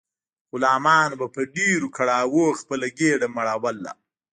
غلامانو 0.53 1.15
به 1.21 1.27
په 1.35 1.41
ډیرو 1.55 1.87
کړاوونو 1.97 2.59
خپله 2.61 2.87
ګیډه 2.99 3.27
مړوله. 3.35 3.91